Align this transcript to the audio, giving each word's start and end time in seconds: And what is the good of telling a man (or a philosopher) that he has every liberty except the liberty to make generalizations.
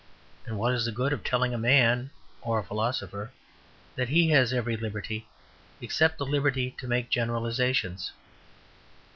And 0.47 0.57
what 0.57 0.73
is 0.73 0.85
the 0.85 0.91
good 0.91 1.13
of 1.13 1.23
telling 1.23 1.53
a 1.53 1.59
man 1.59 2.09
(or 2.41 2.57
a 2.57 2.63
philosopher) 2.63 3.31
that 3.95 4.09
he 4.09 4.31
has 4.31 4.51
every 4.51 4.75
liberty 4.75 5.27
except 5.79 6.17
the 6.17 6.25
liberty 6.25 6.71
to 6.79 6.87
make 6.87 7.11
generalizations. 7.11 8.11